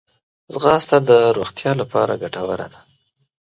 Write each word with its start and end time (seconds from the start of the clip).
ځغاسته 0.53 0.97
د 1.09 1.11
روغتیا 1.37 1.71
لپاره 1.81 2.19
ګټوره 2.21 2.67
ده 2.73 2.79